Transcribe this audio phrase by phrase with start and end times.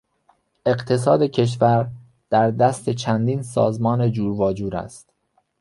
[0.65, 1.89] اقتصاد کشور
[2.29, 5.09] در دست چندین سازمان جور واجور است.